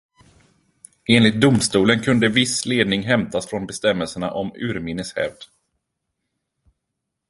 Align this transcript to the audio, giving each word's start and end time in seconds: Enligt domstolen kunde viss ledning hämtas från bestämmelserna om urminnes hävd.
Enligt 1.05 1.41
domstolen 1.41 2.01
kunde 2.03 2.29
viss 2.29 2.65
ledning 2.65 3.03
hämtas 3.03 3.47
från 3.47 3.65
bestämmelserna 3.67 4.31
om 4.31 4.51
urminnes 4.55 5.15
hävd. 5.15 5.37